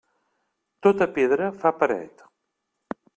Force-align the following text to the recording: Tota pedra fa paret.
Tota 0.87 1.07
pedra 1.17 1.51
fa 1.61 1.75
paret. 1.83 2.25